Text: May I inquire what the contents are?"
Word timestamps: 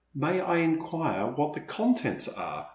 May 0.15 0.39
I 0.41 0.57
inquire 0.57 1.27
what 1.27 1.53
the 1.53 1.59
contents 1.59 2.27
are?" 2.27 2.69